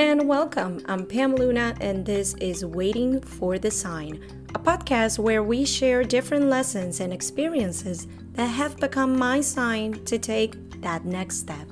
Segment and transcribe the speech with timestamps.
[0.00, 0.82] and welcome.
[0.86, 4.18] I'm Pam Luna, and this is Waiting for the Sign,
[4.54, 10.18] a podcast where we share different lessons and experiences that have become my sign to
[10.18, 11.68] take that next step.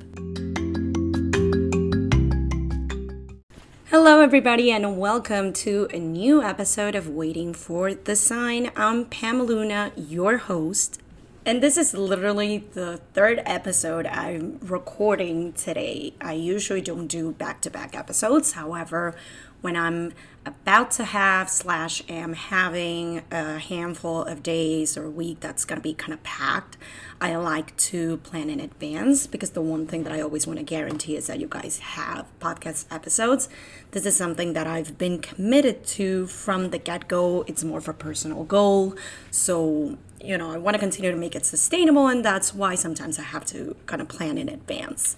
[3.87, 8.71] Hello, everybody, and welcome to a new episode of Waiting for the Sign.
[8.77, 11.01] I'm Pam Luna, your host,
[11.49, 16.13] and this is literally the third episode I'm recording today.
[16.21, 18.53] I usually don't do back to back episodes.
[18.53, 19.17] However,
[19.63, 20.13] when I'm
[20.45, 25.83] about to have slash am having a handful of days or week that's going to
[25.83, 26.79] be kind of packed
[27.21, 30.65] i like to plan in advance because the one thing that i always want to
[30.65, 33.49] guarantee is that you guys have podcast episodes
[33.91, 37.93] this is something that i've been committed to from the get-go it's more of a
[37.93, 38.97] personal goal
[39.31, 43.19] so you know i want to continue to make it sustainable and that's why sometimes
[43.19, 45.17] i have to kind of plan in advance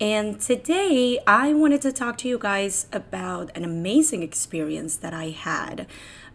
[0.00, 5.30] and today I wanted to talk to you guys about an amazing experience that I
[5.30, 5.86] had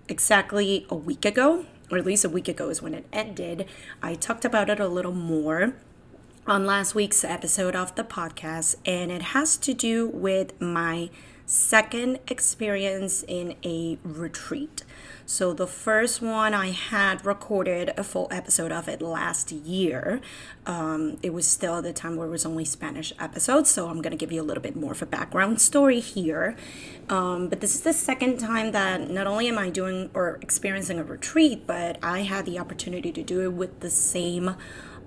[0.07, 3.65] exactly a week ago, or at least a week ago is when it ended.
[4.01, 5.73] I talked about it a little more
[6.47, 11.09] on last week's episode of the podcast, and it has to do with my
[11.45, 14.83] second experience in a retreat.
[15.31, 20.21] So, the first one I had recorded a full episode of it last year.
[20.65, 24.01] Um, it was still at the time where it was only Spanish episodes, so I'm
[24.01, 26.55] going to give you a little bit more of a background story here.
[27.09, 30.97] Um, but this is the second time that not only am I doing or experiencing
[30.97, 34.55] a retreat, but I had the opportunity to do it with the same.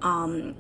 [0.03, 0.55] Um,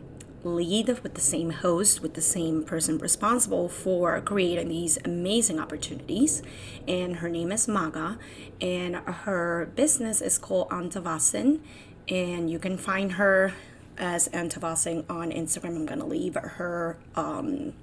[0.44, 6.42] lead with the same host, with the same person responsible for creating these amazing opportunities.
[6.86, 8.18] And her name is Maga,
[8.60, 11.60] and her business is called Antevasin.
[12.08, 13.54] And you can find her
[13.98, 15.76] as Antevasin on Instagram.
[15.76, 16.98] I'm going to leave her.
[17.14, 17.74] Um,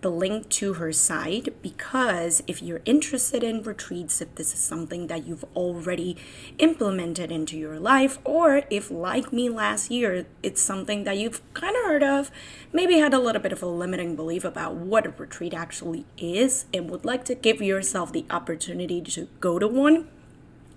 [0.00, 5.08] the link to her site because if you're interested in retreats, if this is something
[5.08, 6.16] that you've already
[6.58, 11.76] implemented into your life, or if, like me last year, it's something that you've kind
[11.76, 12.30] of heard of,
[12.72, 16.64] maybe had a little bit of a limiting belief about what a retreat actually is,
[16.72, 20.08] and would like to give yourself the opportunity to go to one,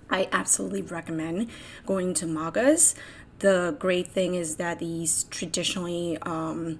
[0.10, 1.50] I absolutely recommend
[1.86, 2.94] going to Magas.
[3.40, 6.80] The great thing is that these traditionally, um,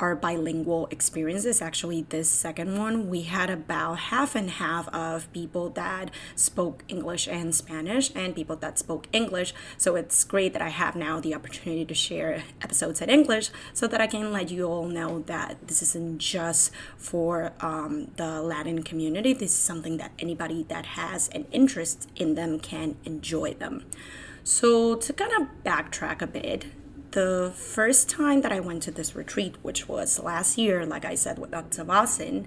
[0.00, 1.60] our bilingual experiences.
[1.60, 7.28] Actually, this second one, we had about half and half of people that spoke English
[7.28, 9.52] and Spanish and people that spoke English.
[9.76, 13.86] So it's great that I have now the opportunity to share episodes in English so
[13.86, 18.82] that I can let you all know that this isn't just for um, the Latin
[18.82, 19.32] community.
[19.32, 23.84] This is something that anybody that has an interest in them can enjoy them.
[24.42, 26.64] So, to kind of backtrack a bit,
[27.12, 31.14] the first time that I went to this retreat, which was last year, like I
[31.14, 32.46] said, with Antevasin,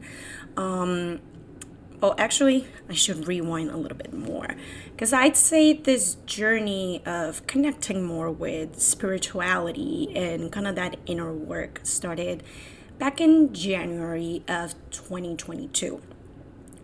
[0.58, 1.20] um,
[2.04, 4.58] well, actually, I should rewind a little bit more
[4.92, 11.32] because I'd say this journey of connecting more with spirituality and kind of that inner
[11.32, 12.44] work started
[13.00, 16.02] back in January of 2022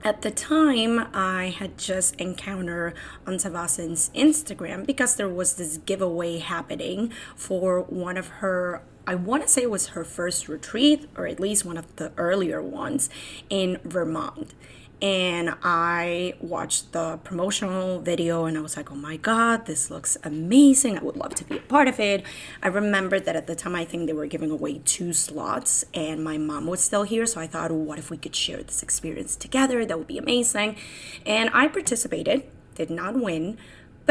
[0.03, 2.93] at the time, I had just encountered
[3.25, 9.49] Antevasin's Instagram because there was this giveaway happening for one of her I want to
[9.49, 13.09] say it was her first retreat, or at least one of the earlier ones
[13.49, 14.53] in Vermont
[15.01, 20.17] and I watched the promotional video and I was like, oh my God, this looks
[20.23, 20.97] amazing.
[20.97, 22.25] I would love to be a part of it.
[22.61, 26.21] I remembered that at the time, I think they were giving away two slots and
[26.23, 27.25] my mom was still here.
[27.25, 29.85] So I thought, what if we could share this experience together?
[29.85, 30.75] That would be amazing.
[31.25, 32.43] And I participated,
[32.75, 33.57] did not win,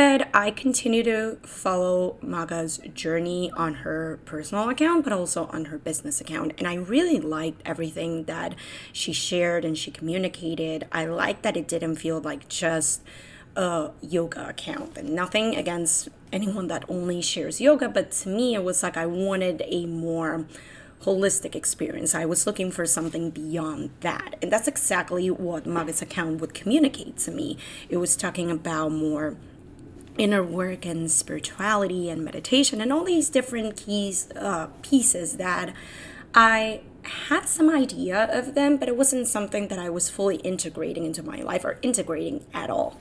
[0.01, 6.21] I continue to follow Maga's journey on her personal account, but also on her business
[6.21, 6.53] account.
[6.57, 8.55] And I really liked everything that
[8.93, 10.87] she shared and she communicated.
[10.93, 13.03] I like that it didn't feel like just
[13.57, 18.63] a yoga account and nothing against anyone that only shares yoga, but to me, it
[18.63, 20.47] was like I wanted a more
[21.03, 22.15] holistic experience.
[22.15, 24.37] I was looking for something beyond that.
[24.43, 27.57] And that's exactly what Maga's account would communicate to me.
[27.89, 29.37] It was talking about more
[30.19, 35.73] inner work and spirituality and meditation and all these different keys uh, pieces that
[36.35, 41.05] I had some idea of them, but it wasn't something that I was fully integrating
[41.05, 43.01] into my life or integrating at all.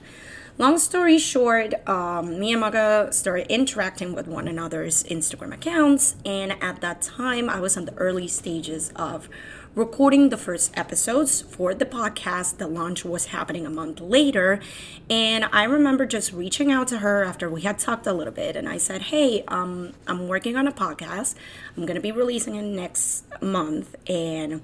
[0.59, 6.51] Long story short, um, me and Maga started interacting with one another's Instagram accounts, and
[6.63, 9.29] at that time, I was in the early stages of
[9.77, 12.57] recording the first episodes for the podcast.
[12.57, 14.59] The launch was happening a month later.
[15.07, 18.55] And I remember just reaching out to her after we had talked a little bit.
[18.55, 21.35] And I said, Hey, um, I'm working on a podcast.
[21.77, 23.95] I'm going to be releasing it next month.
[24.09, 24.61] And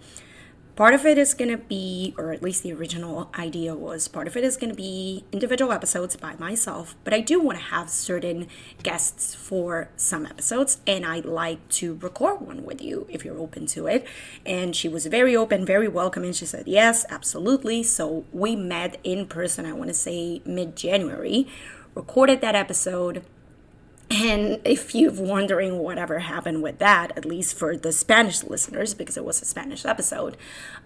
[0.76, 4.26] Part of it is going to be, or at least the original idea was, part
[4.26, 7.66] of it is going to be individual episodes by myself, but I do want to
[7.66, 8.48] have certain
[8.82, 13.68] guests for some episodes, and I'd like to record one with you if you're open
[13.68, 14.08] to it.
[14.48, 16.34] And she was very open, very welcoming.
[16.34, 17.84] She said, Yes, absolutely.
[17.84, 21.48] So we met in person, I want to say mid January,
[21.94, 23.24] recorded that episode
[24.10, 29.18] and if you're wondering whatever happened with that, at least for the Spanish listeners, because
[29.18, 30.38] it was a Spanish episode,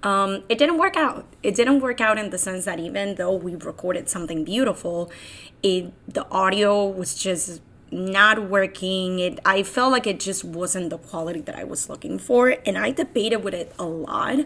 [0.04, 1.26] um, it didn't work out.
[1.44, 5.12] It didn't work out in the sense that even though we recorded something beautiful,
[5.64, 7.62] it the audio was just
[7.92, 9.20] not working.
[9.20, 12.78] It I felt like it just wasn't the quality that I was looking for, and
[12.78, 14.40] I debated with it a lot.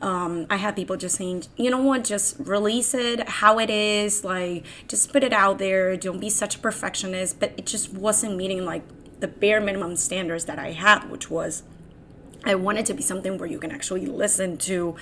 [0.00, 4.24] Um, I had people just saying, you know what, just release it how it is,
[4.24, 5.96] like just put it out there.
[5.96, 7.40] Don't be such a perfectionist.
[7.40, 8.82] But it just wasn't meeting like
[9.20, 11.62] the bare minimum standards that I had, which was
[12.44, 14.96] I wanted to be something where you can actually listen to.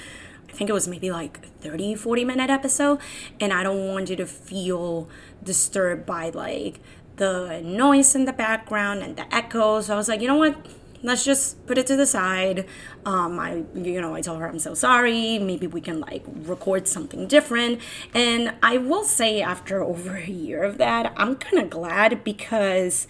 [0.49, 3.00] I think it was maybe like 30, 40 minute episode.
[3.41, 5.09] And I don't want you to feel
[5.43, 6.79] disturbed by like
[7.23, 9.87] the noise in the background and the echoes.
[9.87, 10.57] So I was like, you know what?
[11.05, 12.67] Let's just put it to the side.
[13.07, 15.39] Um, I, you know, I told her I'm so sorry.
[15.39, 17.81] Maybe we can like record something different.
[18.13, 23.07] And I will say, after over a year of that, I'm kind of glad because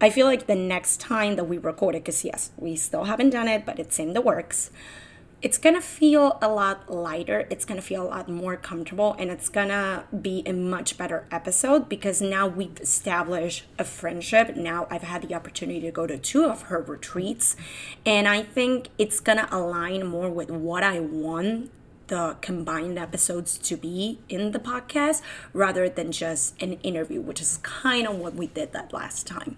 [0.00, 3.30] I feel like the next time that we record it, because yes, we still haven't
[3.30, 4.70] done it, but it's in the works
[5.42, 9.48] it's gonna feel a lot lighter it's gonna feel a lot more comfortable and it's
[9.50, 14.56] gonna be a much better episode because now we've established a friendship.
[14.56, 17.54] Now i've had the opportunity to go to two of her retreats
[18.04, 21.70] and i think it's gonna align more with what i want
[22.08, 25.20] the combined episodes to be in the podcast
[25.52, 29.56] rather than just an interview which is kind of what we did that last time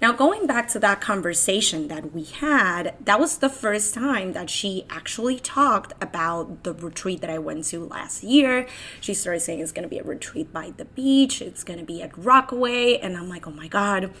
[0.00, 4.48] now, going back to that conversation that we had, that was the first time that
[4.48, 8.68] she actually talked about the retreat that I went to last year.
[9.00, 11.84] She started saying it's going to be a retreat by the beach, it's going to
[11.84, 12.98] be at Rockaway.
[12.98, 14.12] And I'm like, oh my God,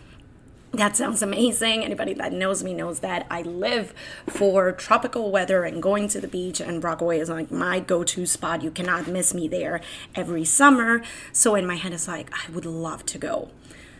[0.72, 1.84] that sounds amazing.
[1.84, 3.94] Anybody that knows me knows that I live
[4.26, 8.26] for tropical weather and going to the beach, and Rockaway is like my go to
[8.26, 8.62] spot.
[8.62, 9.80] You cannot miss me there
[10.16, 11.02] every summer.
[11.32, 13.50] So in my head, it's like, I would love to go.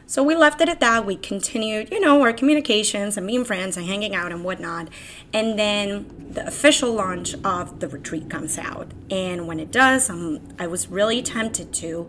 [0.08, 1.04] So we left it at that.
[1.04, 4.88] We continued, you know, our communications and being friends and hanging out and whatnot.
[5.34, 8.90] And then the official launch of the retreat comes out.
[9.10, 12.08] And when it does, um, I was really tempted to,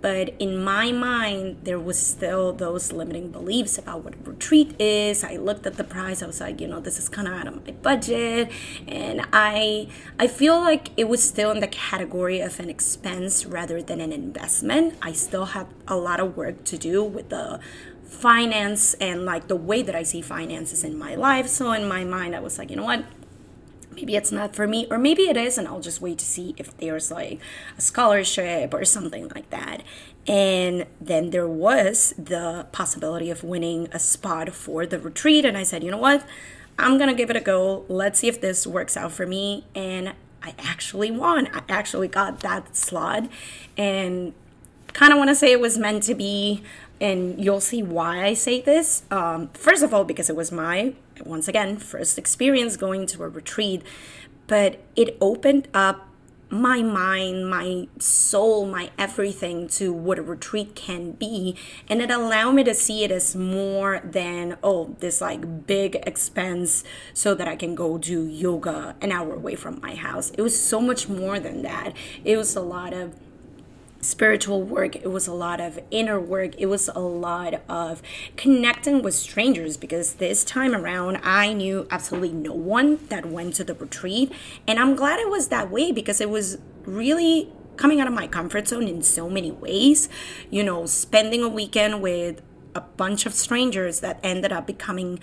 [0.00, 5.22] but in my mind there was still those limiting beliefs about what a retreat is.
[5.24, 6.22] I looked at the price.
[6.22, 8.50] I was like you know this is kind of out of my budget.
[8.86, 9.88] And i
[10.18, 14.12] i feel like it was still in the category of an expense rather than an
[14.12, 14.94] investment.
[15.02, 17.60] I still have a lot of work to do with the
[18.04, 21.46] finance and like the way that i see finances in my life.
[21.46, 23.04] So in my mind i was like you know what
[23.94, 26.54] maybe it's not for me or maybe it is and i'll just wait to see
[26.56, 27.40] if there's like
[27.76, 29.82] a scholarship or something like that.
[30.26, 35.62] And then there was the possibility of winning a spot for the retreat and i
[35.62, 36.24] said you know what?
[36.78, 37.84] I'm gonna give it a go.
[37.88, 39.64] Let's see if this works out for me.
[39.74, 41.48] And i actually won.
[41.52, 43.28] I actually got that slot.
[43.76, 44.32] And
[44.92, 46.62] kind of want to say it was meant to be
[47.00, 49.04] and you'll see why I say this.
[49.10, 50.92] Um, first of all, because it was my,
[51.24, 53.82] once again, first experience going to a retreat,
[54.46, 56.08] but it opened up
[56.50, 61.56] my mind, my soul, my everything to what a retreat can be.
[61.88, 66.82] And it allowed me to see it as more than, oh, this like big expense
[67.14, 70.30] so that I can go do yoga an hour away from my house.
[70.30, 71.92] It was so much more than that.
[72.24, 73.14] It was a lot of
[74.00, 78.02] spiritual work it was a lot of inner work it was a lot of
[78.36, 83.64] connecting with strangers because this time around i knew absolutely no one that went to
[83.64, 84.32] the retreat
[84.66, 88.26] and i'm glad it was that way because it was really coming out of my
[88.26, 90.08] comfort zone in so many ways
[90.50, 92.40] you know spending a weekend with
[92.74, 95.18] a bunch of strangers that ended up becoming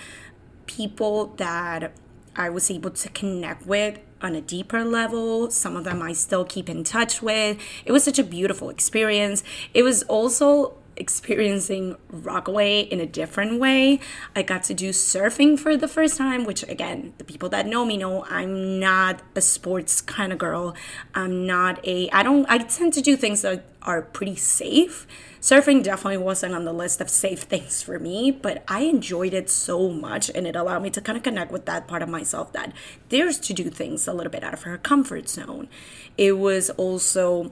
[0.66, 1.94] people that
[2.36, 5.50] I was able to connect with on a deeper level.
[5.52, 7.60] Some of them I still keep in touch with.
[7.86, 9.44] It was such a beautiful experience.
[9.74, 14.00] It was also experiencing Rockaway in a different way.
[14.36, 17.86] I got to do surfing for the first time, which again, the people that know
[17.86, 20.76] me know I'm not a sports kind of girl.
[21.16, 25.08] I'm not a I don't I tend to do things that are pretty safe.
[25.40, 29.50] Surfing definitely wasn't on the list of safe things for me, but I enjoyed it
[29.50, 32.52] so much and it allowed me to kind of connect with that part of myself
[32.54, 32.74] that
[33.10, 35.70] dares to do things a little bit out of her comfort zone.
[36.18, 37.52] It was also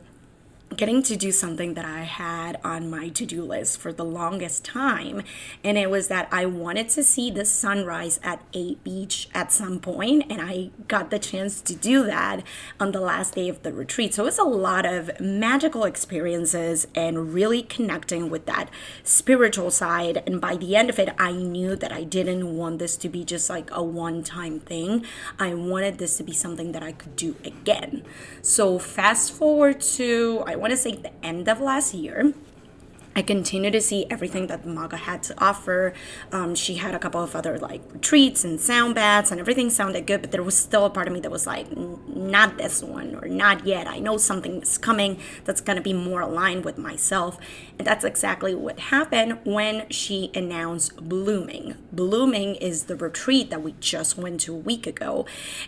[0.76, 4.66] getting to do something that I had on my to do list for the longest
[4.66, 5.22] time.
[5.64, 9.80] And it was that I wanted to see the sunrise at a beach at some
[9.80, 12.44] point, and I got the chance to do that
[12.80, 14.14] on the last day of the retreat.
[14.14, 18.70] So it was a lot of magical experiences and really connecting with that
[19.04, 20.24] spiritual side.
[20.26, 23.24] And by the end of it, I knew that I didn't want this to be
[23.24, 25.06] just like a one time thing.
[25.40, 28.04] I wanted this to be something that I could do again.
[28.42, 32.34] So fast forward to, I want to say the end of last year.
[33.16, 35.94] I continue to see everything that Maga had to offer.
[36.34, 40.06] Um, she had a couple of other like retreats and sound baths, and everything sounded
[40.06, 43.16] good, but there was still a part of me that was like, not this one
[43.16, 43.88] or not yet.
[43.88, 47.38] I know something is coming that's going to be more aligned with myself.
[47.78, 51.76] And that's exactly what happened when she announced Blooming.
[51.92, 55.26] Blooming is the retreat that we just went to a week ago.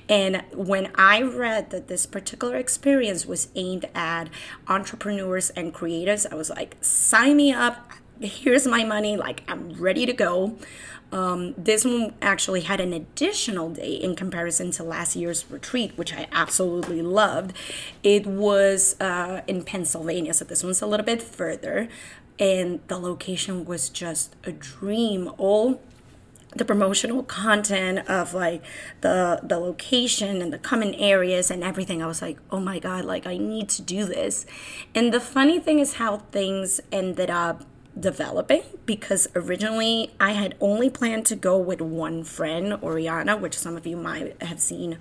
[0.10, 4.30] And when I read that this particular experience was aimed at
[4.68, 7.92] entrepreneurs and creatives, I was like, sign me up.
[8.20, 9.16] Here's my money.
[9.16, 10.58] Like, I'm ready to go.
[11.12, 16.14] Um, this one actually had an additional day in comparison to last year's retreat, which
[16.14, 17.56] I absolutely loved.
[18.04, 21.88] It was uh, in Pennsylvania, so this one's a little bit further,
[22.40, 25.32] and the location was just a dream.
[25.38, 25.82] All
[26.56, 28.64] the promotional content of like
[29.02, 33.04] the the location and the common areas and everything i was like oh my god
[33.04, 34.46] like i need to do this
[34.96, 37.66] and the funny thing is how things ended up
[38.00, 43.76] developing because originally I had only planned to go with one friend, Oriana, which some
[43.76, 45.00] of you might have seen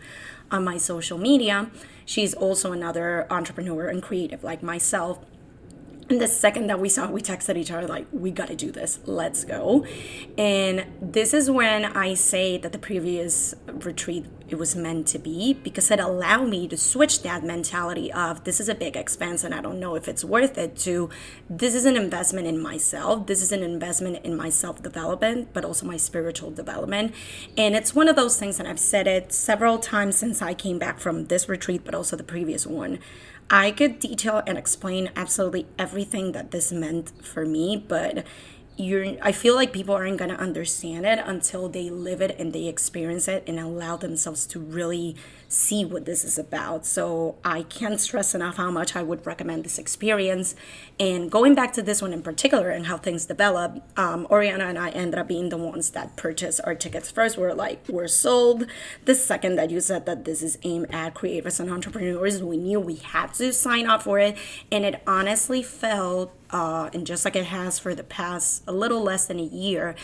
[0.50, 1.70] on my social media.
[2.04, 5.18] She's also another entrepreneur and creative like myself.
[6.08, 8.70] And the second that we saw, we texted each other, like, we got to do
[8.70, 9.00] this.
[9.06, 9.84] Let's go.
[10.38, 15.54] And this is when I say that the previous retreat, it was meant to be
[15.54, 19.52] because it allowed me to switch that mentality of this is a big expense and
[19.52, 21.10] I don't know if it's worth it to
[21.50, 23.26] this is an investment in myself.
[23.26, 27.12] This is an investment in my self development, but also my spiritual development.
[27.56, 30.78] And it's one of those things that I've said it several times since I came
[30.78, 33.00] back from this retreat, but also the previous one.
[33.50, 38.26] I could detail and explain absolutely everything that this meant for me, but
[38.76, 42.52] you're I feel like people aren't going to understand it until they live it and
[42.52, 45.16] they experience it and allow themselves to really
[45.48, 46.84] see what this is about.
[46.84, 50.54] So I can't stress enough how much I would recommend this experience.
[50.98, 54.78] And going back to this one in particular and how things develop, um, Oriana and
[54.78, 57.36] I ended up being the ones that purchased our tickets first.
[57.38, 58.66] We're like, we're sold.
[59.04, 62.80] The second that you said that this is aimed at creators and entrepreneurs, we knew
[62.80, 64.36] we had to sign up for it.
[64.72, 69.02] And it honestly felt, uh, and just like it has for the past a little
[69.02, 69.94] less than a year,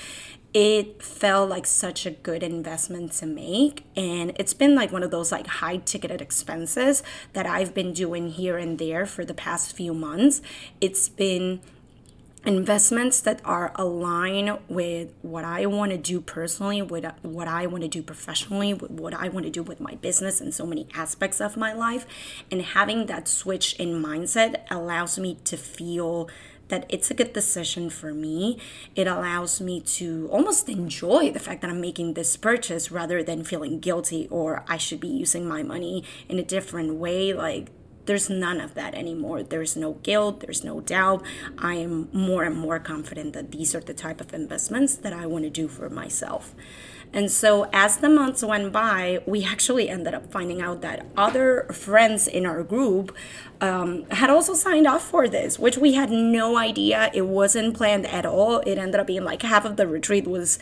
[0.55, 5.11] it felt like such a good investment to make and it's been like one of
[5.11, 9.75] those like high ticketed expenses that I've been doing here and there for the past
[9.75, 10.43] few months
[10.81, 11.61] it's been
[12.45, 17.83] investments that are aligned with what I want to do personally, with what I want
[17.83, 20.89] to do professionally, with what I want to do with my business and so many
[20.95, 22.05] aspects of my life.
[22.51, 26.29] And having that switch in mindset allows me to feel
[26.73, 28.59] that it's a good decision for me.
[28.97, 33.45] It allows me to almost enjoy the fact that I'm making this purchase rather than
[33.45, 37.35] feeling guilty or I should be using my money in a different way.
[37.35, 37.69] Like,
[38.07, 39.43] there's none of that anymore.
[39.43, 41.23] There's no guilt, there's no doubt.
[41.59, 45.27] I am more and more confident that these are the type of investments that I
[45.27, 46.55] want to do for myself.
[47.15, 51.67] And so, as the months went by, we actually ended up finding out that other
[51.71, 53.15] friends in our group
[53.61, 57.11] um, had also signed up for this, which we had no idea.
[57.13, 58.61] It wasn't planned at all.
[58.61, 60.59] It ended up being like half of the retreat was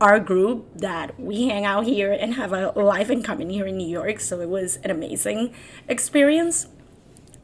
[0.00, 3.76] our group that we hang out here and have a life in common here in
[3.76, 4.20] New York.
[4.20, 5.54] So it was an amazing
[5.88, 6.68] experience.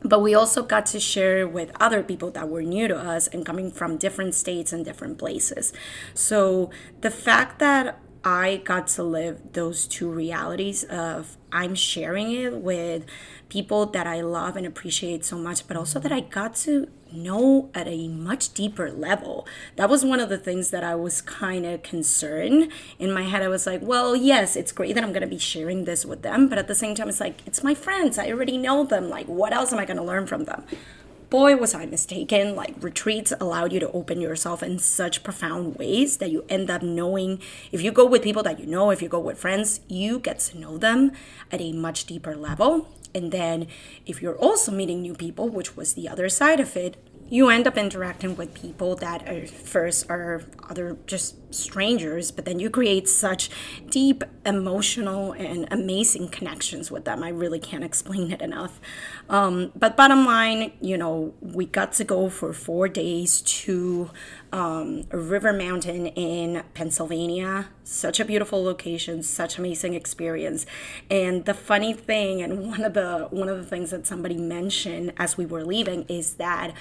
[0.05, 3.47] But we also got to share with other people that were new to us and
[3.47, 5.73] coming from different states and different places.
[6.13, 6.71] So
[7.03, 13.05] the fact that I got to live those two realities of I'm sharing it with
[13.49, 17.69] people that I love and appreciate so much, but also that I got to know
[17.75, 19.47] at a much deeper level.
[19.77, 23.43] That was one of the things that I was kind of concerned in my head.
[23.43, 26.23] I was like, well, yes, it's great that I'm going to be sharing this with
[26.23, 28.19] them, but at the same time, it's like, it's my friends.
[28.19, 29.11] I already know them.
[29.11, 30.65] Like, what else am I going to learn from them?
[31.33, 32.55] Boy, was I mistaken.
[32.55, 36.83] Like, retreats allowed you to open yourself in such profound ways that you end up
[36.83, 37.41] knowing.
[37.73, 40.41] If you go with people that you know, if you go with friends, you get
[40.41, 41.13] to know them
[41.51, 42.87] at a much deeper level.
[43.15, 43.67] And then,
[44.05, 46.99] if you're also meeting new people, which was the other side of it,
[47.31, 52.59] you end up interacting with people that are first are other just strangers, but then
[52.59, 53.51] you create such
[53.91, 57.23] deep emotional and amazing connections with them.
[57.23, 58.81] I really can't explain it enough.
[59.29, 64.11] Um, but bottom line, you know, we got to go for four days to
[64.53, 67.69] um, River Mountain in Pennsylvania.
[67.85, 70.67] Such a beautiful location, such amazing experience.
[71.11, 75.13] And the funny thing, and one of the one of the things that somebody mentioned
[75.17, 76.75] as we were leaving is that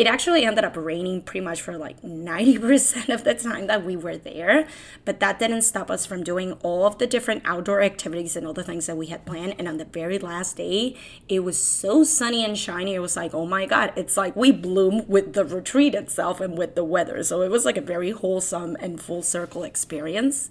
[0.00, 3.96] it actually ended up raining pretty much for like 90% of the time that we
[3.96, 4.66] were there.
[5.04, 8.54] But that didn't stop us from doing all of the different outdoor activities and all
[8.54, 9.56] the things that we had planned.
[9.58, 10.96] And on the very last day,
[11.28, 12.94] it was so sunny and shiny.
[12.94, 16.56] It was like, oh my God, it's like we bloom with the retreat itself and
[16.56, 17.22] with the weather.
[17.22, 20.48] So it was like a very wholesome and full circle experience.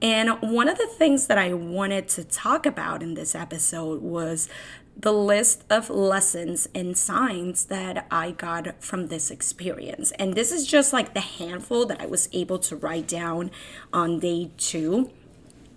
[0.00, 4.48] And one of the things that I wanted to talk about in this episode was
[4.98, 10.10] the list of lessons and signs that I got from this experience.
[10.12, 13.50] And this is just like the handful that I was able to write down
[13.92, 15.10] on day two.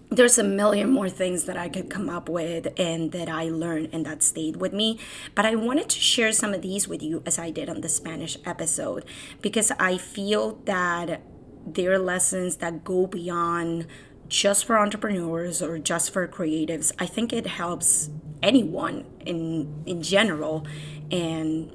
[0.10, 3.90] There's a million more things that I could come up with and that I learned
[3.92, 4.98] and that stayed with me.
[5.36, 7.90] But I wanted to share some of these with you as I did on the
[7.90, 9.06] Spanish episode
[9.42, 11.22] because I feel that
[11.68, 13.86] they're lessons that go beyond
[14.30, 16.92] just for entrepreneurs or just for creatives.
[16.98, 18.10] I think it helps
[18.42, 20.66] anyone in in general
[21.12, 21.72] and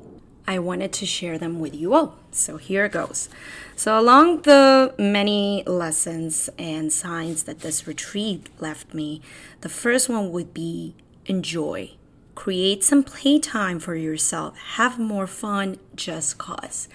[0.46, 2.18] I wanted to share them with you all.
[2.30, 3.28] So here it goes.
[3.76, 9.22] So along the many lessons and signs that this retreat left me,
[9.62, 11.92] the first one would be enjoy.
[12.34, 14.58] Create some playtime for yourself.
[14.74, 16.88] Have more fun just cause.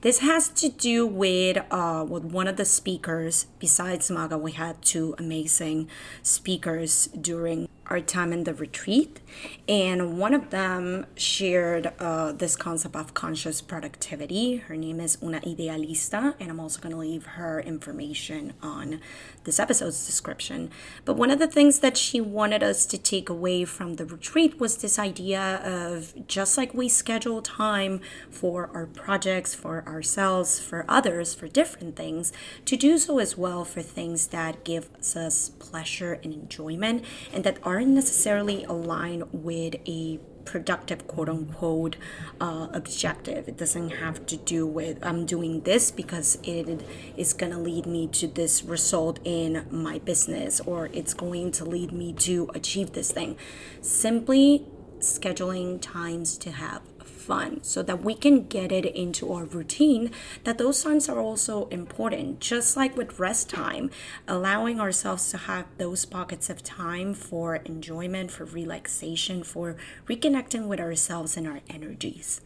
[0.00, 3.46] This has to do with uh, with one of the speakers.
[3.66, 5.88] Besides Maga, we had two amazing
[6.22, 9.20] speakers during our time in the retreat,
[9.68, 14.56] and one of them shared uh, this concept of conscious productivity.
[14.56, 19.00] Her name is Una Idealista, and I'm also going to leave her information on
[19.44, 20.70] this episode's description.
[21.04, 24.58] But one of the things that she wanted us to take away from the retreat
[24.58, 30.84] was this idea of just like we schedule time for our projects, for ourselves, for
[30.88, 32.32] others, for different things,
[32.64, 37.58] to do so as well for things that give us pleasure and enjoyment and that
[37.62, 41.96] aren't necessarily aligned with a productive quote unquote
[42.40, 43.48] uh, objective.
[43.48, 46.82] It doesn't have to do with i'm doing this because it
[47.16, 51.64] is going to lead me to this result in my business or it's going to
[51.64, 53.36] lead me to achieve this thing.
[53.80, 54.66] Simply
[55.00, 56.80] scheduling times to have
[57.26, 60.10] fun so that we can get it into our routine
[60.44, 62.40] that those times are also important.
[62.40, 63.90] Just like with rest time
[64.28, 70.80] allowing ourselves to have those pockets of time for enjoyment for relaxation for reconnecting with
[70.80, 72.40] ourselves and our energies.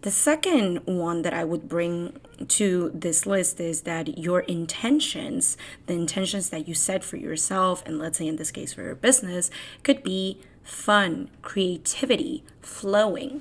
[0.00, 5.56] The second one that I would bring to this list is that your intentions,
[5.86, 8.94] the intentions that you set for yourself, and let's say in this case for your
[8.94, 9.50] business,
[9.82, 13.40] could be fun, creativity, flowing,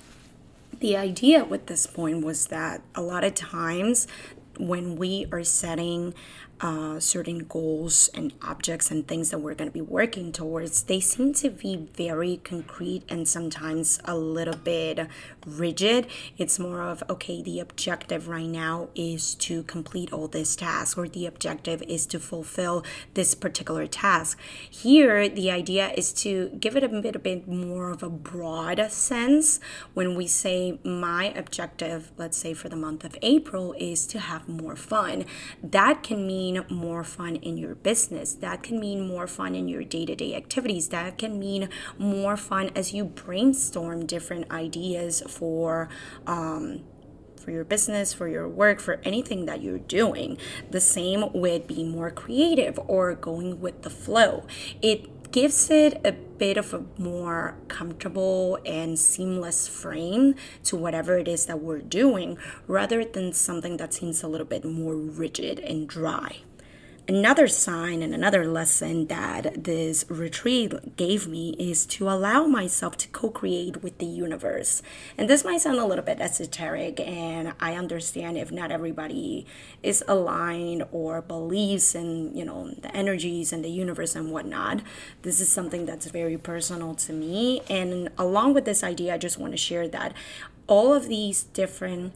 [0.84, 4.06] the idea with this point was that a lot of times
[4.60, 6.14] when we are setting
[6.64, 11.02] uh, certain goals and objects and things that we're going to be working towards, they
[11.02, 15.08] seem to be very concrete and sometimes a little bit
[15.46, 16.08] rigid.
[16.38, 21.10] It's more of, okay, the objective right now is to complete all this task, or
[21.10, 24.40] the objective is to fulfill this particular task.
[24.70, 28.90] Here, the idea is to give it a bit, a bit more of a broad
[28.90, 29.60] sense
[29.94, 34.48] when we say, my objective, let's say for the month of April, is to have
[34.48, 35.26] more fun.
[35.62, 38.34] That can mean mean more fun in your business.
[38.34, 40.90] That can mean more fun in your day to day activities.
[40.90, 45.90] That can mean more fun as you brainstorm different ideas for.
[46.26, 46.84] Um,
[47.36, 50.38] for your business, for your work, for anything that you're doing.
[50.72, 54.48] The same with being more creative or going with the flow.
[54.82, 61.28] It gives it a bit of a more comfortable and seamless frame to whatever it
[61.28, 65.90] is that we're doing rather than something that seems a little bit more rigid and
[65.90, 66.38] dry
[67.08, 73.08] another sign and another lesson that this retreat gave me is to allow myself to
[73.10, 74.82] co create with the universe.
[75.18, 79.46] And this might sound a little bit esoteric, and I understand if not everybody
[79.82, 84.82] is aligned or believes in, you know, the energies and the universe and whatnot.
[85.24, 87.62] This is something that's very personal to me.
[87.70, 90.14] And along with this idea, I just want to share that
[90.68, 92.14] all of these different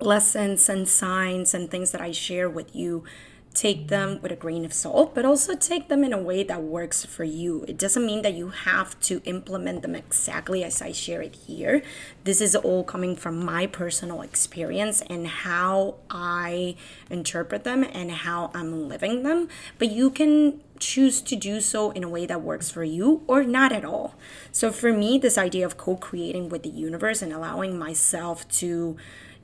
[0.00, 3.04] lessons and signs and things that I share with you
[3.52, 6.62] take them with a grain of salt, but also take them in a way that
[6.62, 7.64] works for you.
[7.66, 11.82] It doesn't mean that you have to implement them exactly as I share it here.
[12.22, 16.76] This is all coming from my personal experience and how I
[17.10, 19.48] interpret them and how I'm living them.
[19.78, 23.42] But you can choose to do so in a way that works for you or
[23.42, 24.14] not at all.
[24.52, 28.96] So for me, this idea of co creating with the universe and allowing myself to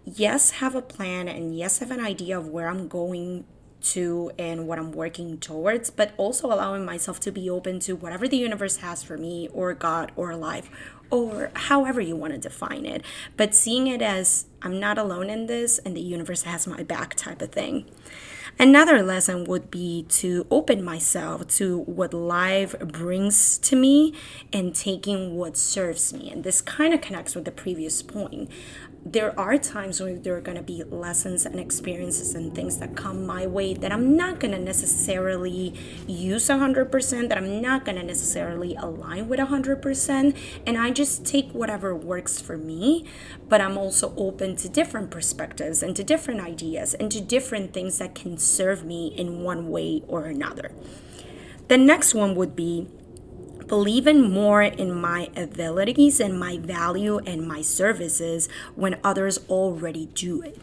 [0.05, 3.45] yes, have a plan and yes, have an idea of where I'm going
[3.83, 8.27] to and what I'm working towards, but also allowing myself to be open to whatever
[8.27, 10.71] the universe has for me or God or life
[11.11, 13.03] or however you want to define it.
[13.37, 17.15] But seeing it as I'm not alone in this and the universe has my back
[17.15, 17.87] type of thing.
[18.59, 24.15] Another lesson would be to open myself to what life brings to me
[24.51, 26.31] and taking what serves me.
[26.31, 28.51] And this kind of connects with the previous point
[29.13, 32.97] there are times when there are going to be lessons and experiences and things that
[32.97, 35.75] come my way that I'm not going to necessarily
[36.09, 40.37] use 100%, that I'm not going to necessarily align with 100%.
[40.67, 43.07] And I just take whatever works for me,
[43.49, 47.99] but I'm also open to different perspectives and to different ideas and to different things
[47.99, 50.73] that can serve me in one way or another.
[51.69, 52.89] The next one would be
[53.69, 60.43] believing more in my abilities and my value and my services when others already do
[60.43, 60.59] it.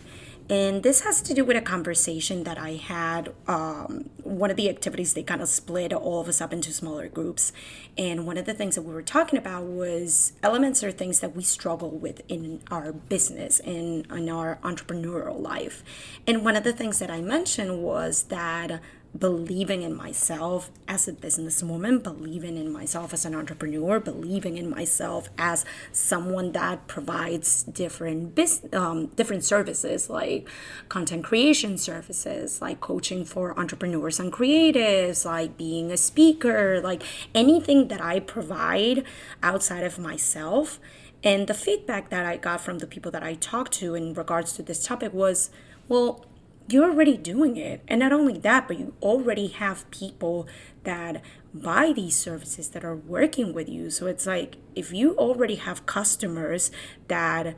[0.49, 3.33] And this has to do with a conversation that I had.
[3.47, 7.07] Um, one of the activities, they kind of split all of us up into smaller
[7.07, 7.53] groups.
[7.97, 11.35] And one of the things that we were talking about was elements or things that
[11.35, 15.81] we struggle with in our business, in, in our entrepreneurial life.
[16.27, 18.81] And one of the things that I mentioned was that
[19.17, 25.29] believing in myself as a businesswoman, believing in myself as an entrepreneur, believing in myself
[25.37, 30.49] as someone that provides different business, um, different services like
[30.89, 37.03] content creation services, like coaching for entrepreneurs and creatives, like being a speaker, like
[37.35, 39.03] anything that I provide
[39.43, 40.79] outside of myself.
[41.23, 44.53] And the feedback that I got from the people that I talked to in regards
[44.53, 45.51] to this topic was,
[45.87, 46.25] well,
[46.67, 47.81] you're already doing it.
[47.87, 50.47] And not only that, but you already have people
[50.83, 51.21] that
[51.53, 53.89] buy these services that are working with you.
[53.89, 56.71] So it's like if you already have customers
[57.07, 57.55] that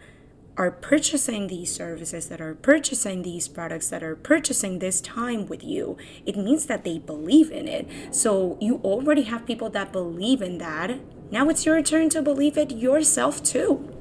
[0.57, 5.63] are purchasing these services, that are purchasing these products, that are purchasing this time with
[5.63, 7.87] you, it means that they believe in it.
[8.11, 10.99] So you already have people that believe in that.
[11.31, 13.94] Now it's your turn to believe it yourself too.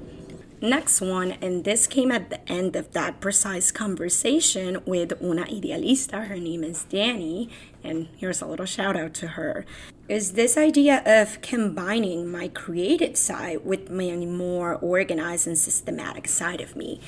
[0.65, 6.27] Next one, and this came at the end of that precise conversation with una idealista.
[6.27, 7.51] Her name is Danny,
[7.83, 9.67] and here's a little shout out to her.
[10.09, 16.63] Is this idea of combining my creative side with my more organized and systematic side
[16.63, 16.99] of me.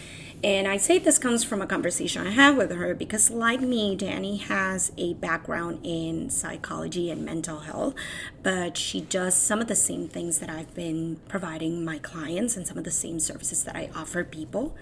[0.44, 3.96] And I say this comes from a conversation I had with her because, like me,
[3.96, 7.94] Danny has a background in psychology and mental health,
[8.42, 12.66] but she does some of the same things that I've been providing my clients and
[12.66, 14.76] some of the same services that I offer people.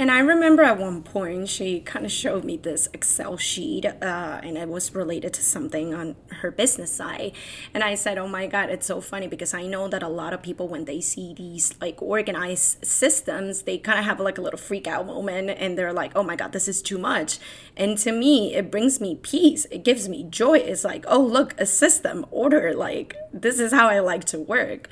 [0.00, 4.40] And I remember at one point she kind of showed me this Excel sheet, uh,
[4.44, 7.32] and it was related to something on her business side.
[7.74, 10.32] And I said, "Oh my God, it's so funny because I know that a lot
[10.32, 14.40] of people when they see these like organized systems, they kind of have like a
[14.40, 17.40] little freak out moment, and they're like, "Oh my God, this is too much."
[17.76, 19.66] And to me, it brings me peace.
[19.72, 20.58] It gives me joy.
[20.58, 22.72] It's like, "Oh look, a system, order.
[22.72, 24.88] Like this is how I like to work."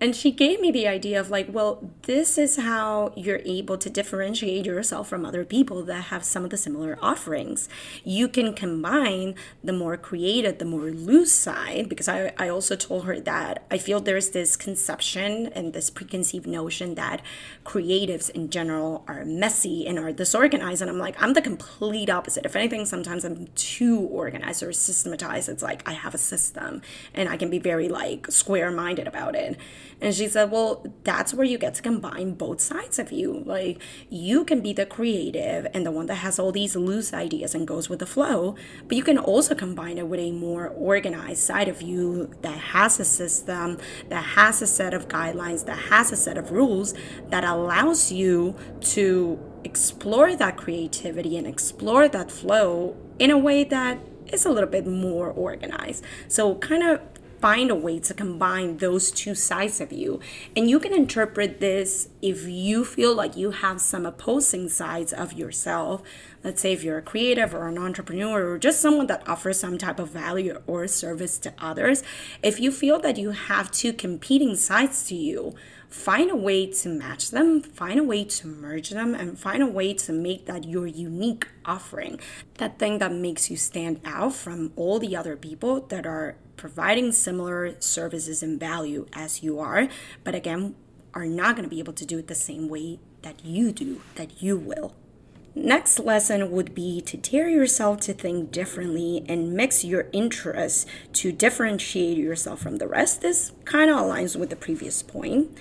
[0.00, 3.88] And she gave me the idea of like, well, this is how you're able to
[3.88, 7.68] differentiate yourself from other people that have some of the similar offerings.
[8.02, 13.04] You can combine the more creative, the more loose side, because I, I also told
[13.04, 17.22] her that I feel there's this conception and this preconceived notion that
[17.64, 20.82] creatives in general are messy and are disorganized.
[20.82, 22.44] And I'm like, I'm the complete opposite.
[22.44, 25.48] If anything, sometimes I'm too organized or systematized.
[25.48, 26.82] It's like I have a system
[27.14, 29.58] and I can be very like square minded about it.
[30.00, 33.42] And she said, Well, that's where you get to combine both sides of you.
[33.46, 37.54] Like, you can be the creative and the one that has all these loose ideas
[37.54, 38.54] and goes with the flow,
[38.86, 43.00] but you can also combine it with a more organized side of you that has
[43.00, 43.78] a system,
[44.08, 46.94] that has a set of guidelines, that has a set of rules
[47.28, 53.98] that allows you to explore that creativity and explore that flow in a way that
[54.32, 56.04] is a little bit more organized.
[56.28, 57.00] So, kind of
[57.44, 60.18] find a way to combine those two sides of you.
[60.56, 65.34] And you can interpret this if you feel like you have some opposing sides of
[65.34, 66.02] yourself.
[66.42, 69.76] Let's say if you're a creative or an entrepreneur or just someone that offers some
[69.76, 72.02] type of value or service to others,
[72.42, 75.54] if you feel that you have two competing sides to you,
[75.90, 79.66] find a way to match them, find a way to merge them, and find a
[79.66, 82.18] way to make that your unique offering.
[82.54, 87.12] That thing that makes you stand out from all the other people that are providing
[87.12, 89.88] similar services and value as you are,
[90.22, 90.74] but again,
[91.14, 94.00] are not going to be able to do it the same way that you do,
[94.16, 94.94] that you will.
[95.56, 101.30] Next lesson would be to dare yourself to think differently and mix your interests to
[101.30, 103.20] differentiate yourself from the rest.
[103.20, 105.56] This kind of aligns with the previous point.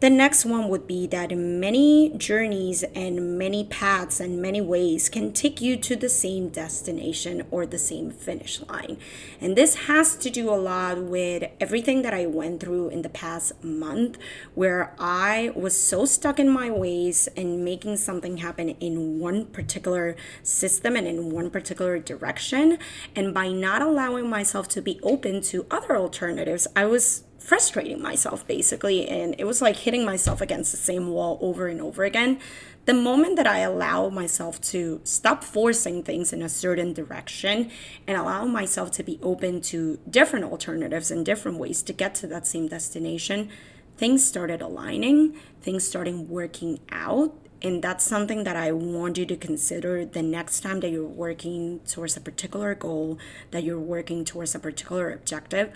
[0.00, 5.30] The next one would be that many journeys and many paths and many ways can
[5.30, 8.96] take you to the same destination or the same finish line.
[9.42, 13.10] And this has to do a lot with everything that I went through in the
[13.10, 14.16] past month,
[14.54, 20.16] where I was so stuck in my ways and making something happen in one particular
[20.42, 22.78] system and in one particular direction.
[23.14, 28.46] And by not allowing myself to be open to other alternatives, I was frustrating myself
[28.46, 32.38] basically and it was like hitting myself against the same wall over and over again.
[32.84, 37.68] The moment that i allow myself to stop forcing things in a certain direction
[38.06, 42.28] and allow myself to be open to different alternatives and different ways to get to
[42.28, 43.48] that same destination
[43.96, 49.36] things started aligning things started working out and that's something that I want you to
[49.36, 53.18] consider the next time that you're working towards a particular goal,
[53.50, 55.70] that you're working towards a particular objective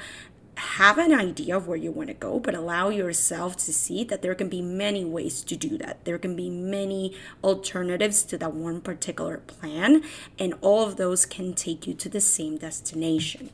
[0.57, 4.23] have an idea of where you want to go, but allow yourself to see that
[4.23, 6.05] there can be many ways to do that.
[6.05, 10.03] There can be many alternatives to that one particular plan,
[10.39, 13.51] and all of those can take you to the same destination.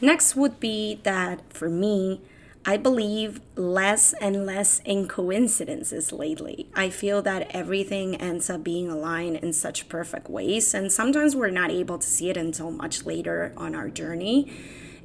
[0.00, 2.20] Next would be that for me,
[2.64, 6.68] I believe less and less in coincidences lately.
[6.74, 11.50] I feel that everything ends up being aligned in such perfect ways, and sometimes we're
[11.50, 14.52] not able to see it until much later on our journey.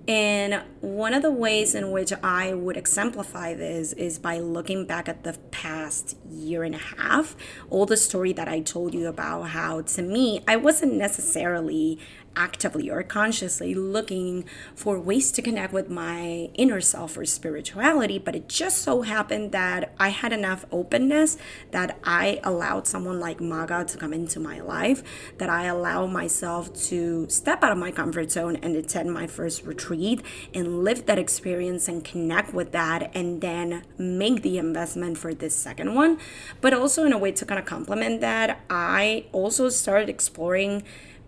[0.05, 5.07] And one of the ways in which I would exemplify this is by looking back
[5.07, 7.37] at the past year and a half,
[7.69, 11.99] all the story that I told you about how to me, I wasn't necessarily
[12.35, 18.35] actively or consciously looking for ways to connect with my inner self or spirituality, but
[18.35, 21.37] it just so happened that I had enough openness
[21.71, 25.03] that I allowed someone like Maga to come into my life,
[25.37, 29.63] that I allowed myself to step out of my comfort zone and attend my first
[29.63, 30.21] retreat
[30.53, 35.55] and live that experience and connect with that and then make the investment for this
[35.55, 36.17] second one.
[36.61, 40.83] But also in a way to kind of complement that, I also started exploring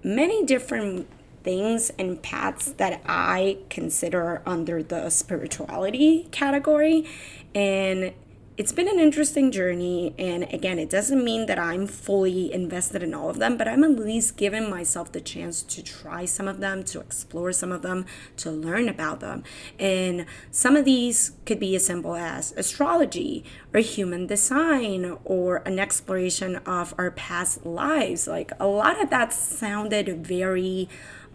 [0.05, 1.07] many different
[1.43, 7.07] things and paths that I consider under the spirituality category.
[7.55, 8.13] And
[8.57, 10.15] it's been an interesting journey.
[10.17, 13.83] And again, it doesn't mean that I'm fully invested in all of them, but I'm
[13.83, 17.81] at least giving myself the chance to try some of them, to explore some of
[17.81, 18.05] them,
[18.37, 19.43] to learn about them.
[19.77, 25.77] And some of these could be as simple as astrology or human design or an
[25.77, 28.25] exploration of our past lives.
[28.25, 30.87] Like a lot of that sounded very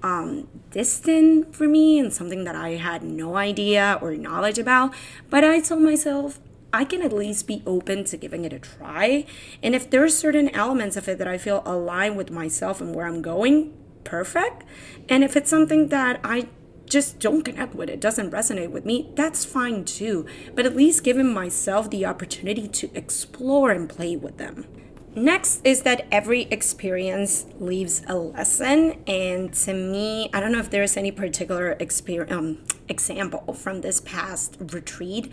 [0.02, 4.94] um, distant for me and something that I had no idea or knowledge about.
[5.28, 6.40] But I told myself,
[6.72, 9.26] I can at least be open to giving it a try.
[9.62, 13.06] And if there's certain elements of it that I feel align with myself and where
[13.06, 14.64] I'm going, perfect.
[15.09, 16.48] And if it's something that I
[16.87, 20.26] just don't connect with it, doesn't resonate with me, that's fine too.
[20.54, 24.66] But at least giving myself the opportunity to explore and play with them.
[25.14, 29.02] Next is that every experience leaves a lesson.
[29.09, 31.76] And to me, I don't know if there's any particular
[32.28, 35.33] um, example from this past retreat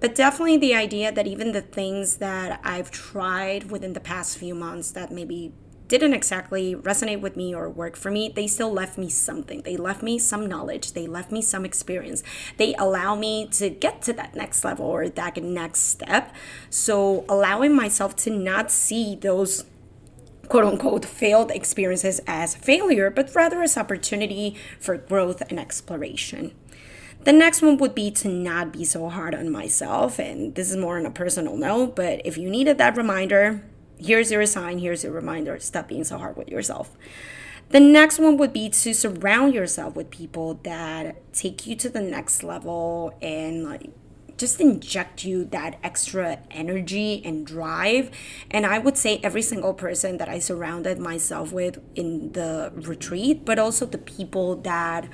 [0.00, 4.54] but definitely the idea that even the things that I've tried within the past few
[4.54, 5.52] months that maybe
[5.88, 9.62] didn't exactly resonate with me or work for me, they still left me something.
[9.62, 10.92] They left me some knowledge.
[10.92, 12.22] They left me some experience.
[12.56, 16.34] They allow me to get to that next level or that next step.
[16.70, 19.64] So allowing myself to not see those
[20.48, 26.52] quote unquote failed experiences as failure, but rather as opportunity for growth and exploration.
[27.24, 30.18] The next one would be to not be so hard on myself.
[30.18, 33.62] And this is more on a personal note, but if you needed that reminder,
[33.98, 35.58] here's your sign, here's your reminder.
[35.58, 36.96] Stop being so hard with yourself.
[37.70, 42.00] The next one would be to surround yourself with people that take you to the
[42.00, 43.90] next level and like
[44.36, 48.10] just inject you that extra energy and drive.
[48.50, 53.44] And I would say every single person that I surrounded myself with in the retreat,
[53.44, 55.08] but also the people that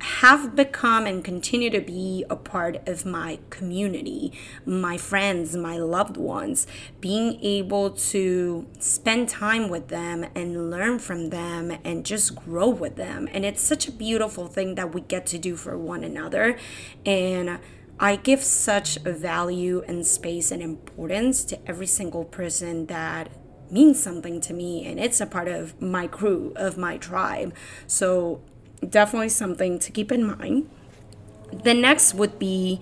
[0.00, 4.32] have become and continue to be a part of my community,
[4.64, 6.66] my friends, my loved ones,
[7.00, 12.96] being able to spend time with them and learn from them and just grow with
[12.96, 13.28] them.
[13.32, 16.58] And it's such a beautiful thing that we get to do for one another.
[17.06, 17.58] And
[17.98, 23.30] I give such value and space and importance to every single person that
[23.70, 27.54] means something to me and it's a part of my crew, of my tribe.
[27.86, 28.42] So
[28.90, 30.70] definitely something to keep in mind.
[31.52, 32.80] The next would be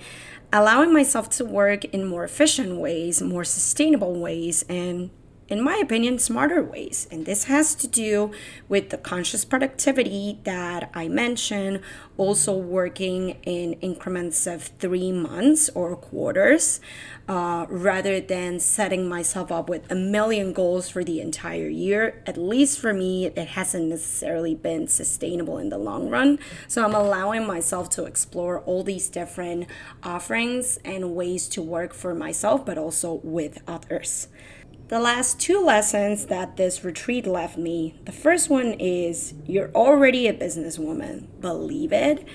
[0.53, 5.11] allowing myself to work in more efficient ways, more sustainable ways, and
[5.49, 7.07] in my opinion, smarter ways.
[7.11, 8.33] And this has to do
[8.69, 11.81] with the conscious productivity that I mentioned,
[12.17, 16.81] also working in increments of three months or quarters,
[17.29, 22.23] uh, rather than setting myself up with a million goals for the entire year.
[22.27, 26.39] At least for me, it hasn't necessarily been sustainable in the long run.
[26.69, 29.67] So I'm allowing myself to explore all these different
[30.03, 34.29] offerings and ways to work for myself, but also with others
[34.93, 40.29] the last two lessons that this retreat left me the first one is you're already
[40.29, 42.29] a businesswoman, believe it.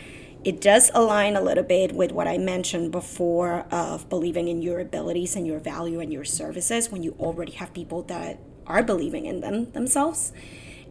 [0.43, 4.79] It does align a little bit with what I mentioned before of believing in your
[4.79, 9.27] abilities and your value and your services when you already have people that are believing
[9.27, 10.33] in them themselves.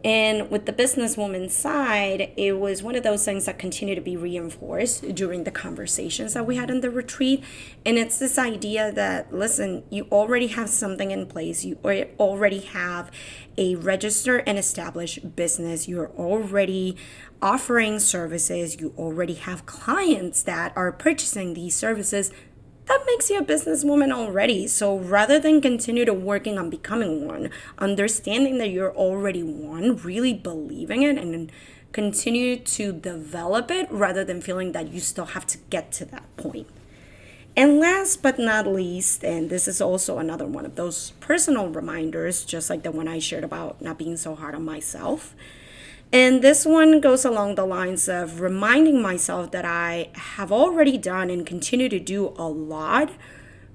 [0.07, 4.17] And with the businesswoman side, it was one of those things that continue to be
[4.17, 7.43] reinforced during the conversations that we had in the retreat.
[7.85, 11.81] And it's this idea that, listen, you already have something in place, you
[12.21, 13.11] already have
[13.59, 16.97] a registered and established business, you're already
[17.43, 22.31] offering services, you already have clients that are purchasing these services
[22.87, 24.67] that makes you a businesswoman already.
[24.67, 30.33] So rather than continue to working on becoming one, understanding that you're already one, really
[30.33, 31.51] believing it and
[31.93, 36.25] continue to develop it rather than feeling that you still have to get to that
[36.37, 36.69] point.
[37.57, 42.45] And last but not least, and this is also another one of those personal reminders,
[42.45, 45.35] just like the one I shared about not being so hard on myself
[46.13, 51.31] and this one goes along the lines of reminding myself that I have already done
[51.31, 53.11] and continue to do a lot,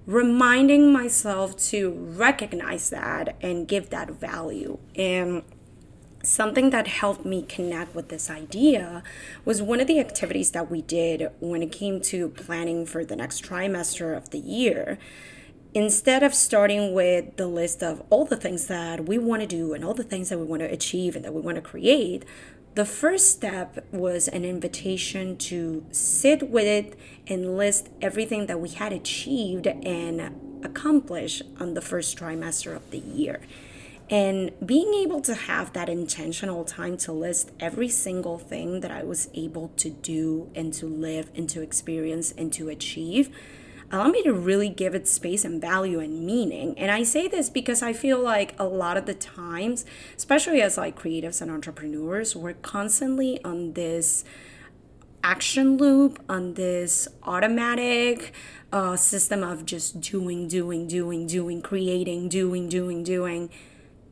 [0.05, 4.79] reminding myself to recognize that and give that value.
[4.95, 5.43] And
[6.23, 9.03] something that helped me connect with this idea
[9.43, 13.15] was one of the activities that we did when it came to planning for the
[13.15, 14.97] next trimester of the year
[15.73, 19.73] instead of starting with the list of all the things that we want to do
[19.73, 22.25] and all the things that we want to achieve and that we want to create,
[22.75, 28.69] the first step was an invitation to sit with it and list everything that we
[28.69, 33.41] had achieved and accomplished on the first trimester of the year.
[34.10, 39.03] And being able to have that intentional time to list every single thing that I
[39.03, 43.34] was able to do and to live and to experience and to achieve
[43.91, 46.77] allow me to really give it space and value and meaning.
[46.77, 50.77] And I say this because I feel like a lot of the times, especially as
[50.77, 54.23] like creatives and entrepreneurs, we're constantly on this
[55.23, 58.34] action loop, on this automatic
[58.71, 63.49] uh, system of just doing, doing, doing, doing, creating, doing, doing, doing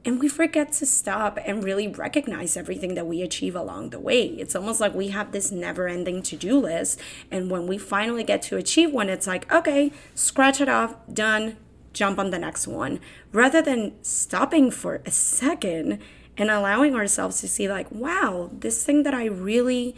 [0.06, 4.28] and we forget to stop and really recognize everything that we achieve along the way.
[4.28, 7.00] It's almost like we have this never ending to do list.
[7.30, 11.58] And when we finally get to achieve one, it's like, okay, scratch it off, done,
[11.92, 13.00] jump on the next one.
[13.34, 16.00] Rather than stopping for a second
[16.38, 19.96] and allowing ourselves to see, like, wow, this thing that I really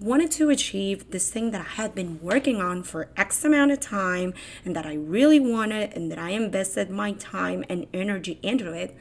[0.00, 3.78] wanted to achieve, this thing that I had been working on for X amount of
[3.78, 8.72] time and that I really wanted and that I invested my time and energy into
[8.72, 8.94] it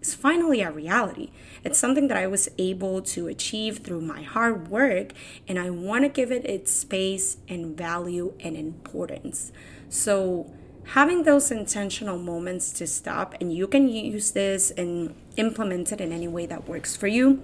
[0.00, 1.30] is finally a reality.
[1.64, 5.12] It's something that I was able to achieve through my hard work,
[5.46, 9.52] and I want to give it its space and value and importance.
[9.88, 10.50] So,
[10.84, 16.12] having those intentional moments to stop, and you can use this and implement it in
[16.12, 17.42] any way that works for you.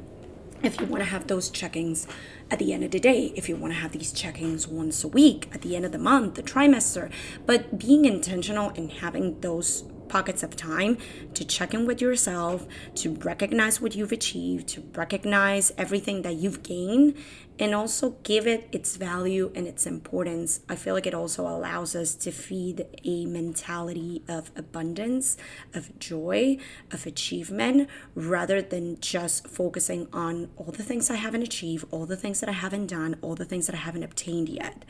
[0.62, 2.06] If you want to have those check-ins
[2.50, 5.08] at the end of the day, if you want to have these check-ins once a
[5.08, 7.10] week, at the end of the month, the trimester,
[7.44, 10.98] but being intentional and having those pockets of time
[11.34, 12.66] to check in with yourself,
[12.96, 17.16] to recognize what you've achieved, to recognize everything that you've gained,
[17.58, 20.60] and also give it its value and its importance.
[20.68, 25.36] I feel like it also allows us to feed a mentality of abundance,
[25.72, 26.58] of joy,
[26.92, 32.16] of achievement, rather than just focusing on all the things I haven't achieved, all the
[32.16, 34.84] things that I haven't done, all the things that I haven't obtained yet.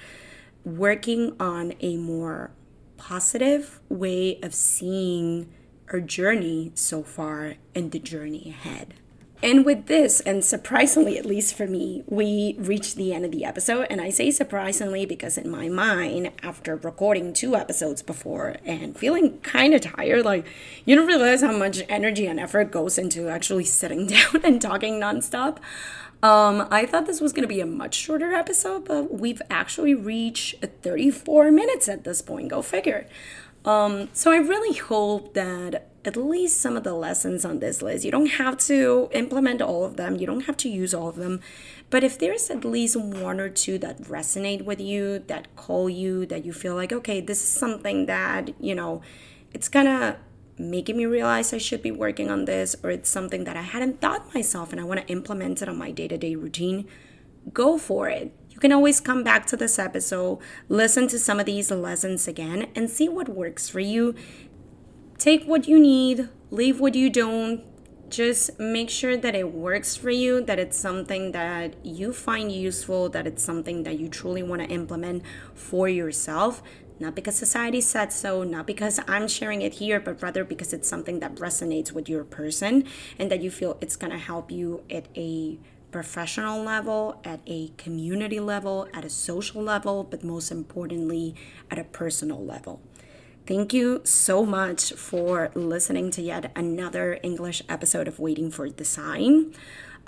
[0.65, 2.51] Working on a more
[2.97, 5.53] positive way of seeing
[5.93, 8.95] our journey so far and the journey ahead.
[9.47, 13.45] And with this, and surprisingly, at least for me, we reached the end of the
[13.45, 13.87] episode.
[13.89, 19.39] And I say surprisingly because in my mind, after recording two episodes before and feeling
[19.43, 20.47] kind of tired, like
[20.85, 24.95] you don't realize how much energy and effort goes into actually sitting down and talking
[24.95, 25.59] nonstop.
[26.25, 29.95] Um, I thought this was going to be a much shorter episode, but we've actually
[29.95, 32.49] reached 34 minutes at this point.
[32.49, 33.07] Go figure.
[33.65, 38.05] Um, so I really hope that at least some of the lessons on this list,
[38.05, 41.17] you don't have to implement all of them, you don't have to use all of
[41.17, 41.41] them,
[41.91, 46.25] but if there's at least one or two that resonate with you, that call you,
[46.27, 49.03] that you feel like, okay, this is something that, you know,
[49.53, 50.19] it's gonna
[50.59, 54.01] making me realize I should be working on this, or it's something that I hadn't
[54.01, 56.87] thought myself and I want to implement it on my day to day routine,
[57.53, 58.35] go for it.
[58.51, 60.39] You can always come back to this episode,
[60.71, 64.15] listen to some of these lessons again, and see what works for you.
[65.19, 67.65] Take what you need, leave what you don't.
[68.11, 73.09] Just make sure that it works for you, that it's something that you find useful,
[73.09, 75.23] that it's something that you truly want to implement
[75.55, 76.63] for yourself.
[77.01, 80.89] Not because society said so, not because I'm sharing it here, but rather because it's
[80.89, 82.85] something that resonates with your person
[83.19, 85.59] and that you feel it's going to help you at a
[85.91, 91.35] professional level, at a community level, at a social level, but most importantly,
[91.71, 92.81] at a personal level.
[93.47, 98.85] Thank you so much for listening to yet another English episode of Waiting for the
[98.85, 99.55] Sign.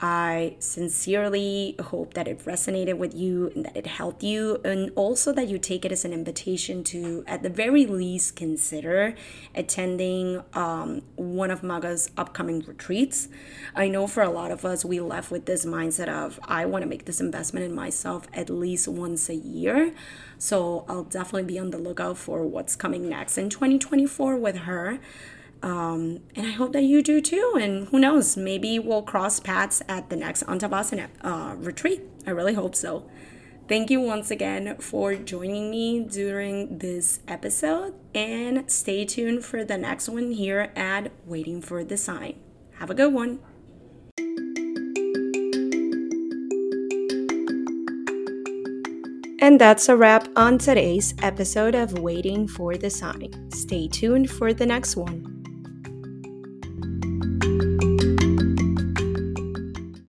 [0.00, 5.32] I sincerely hope that it resonated with you and that it helped you, and also
[5.32, 9.14] that you take it as an invitation to, at the very least, consider
[9.56, 13.28] attending um, one of Maga's upcoming retreats.
[13.74, 16.82] I know for a lot of us, we left with this mindset of, I want
[16.82, 19.92] to make this investment in myself at least once a year.
[20.38, 25.00] So I'll definitely be on the lookout for what's coming next in 2024 with her.
[25.62, 27.54] Um, and I hope that you do too.
[27.60, 32.02] And who knows, maybe we'll cross paths at the next Antevasin uh, retreat.
[32.26, 33.08] I really hope so.
[33.68, 37.94] Thank you once again for joining me during this episode.
[38.14, 42.36] And stay tuned for the next one here at Waiting for the Sign.
[42.76, 43.40] Have a good one.
[49.40, 53.50] And that's a wrap on today's episode of Waiting for the Sign.
[53.52, 55.37] Stay tuned for the next one.